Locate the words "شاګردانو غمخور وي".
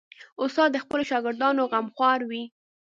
1.11-2.43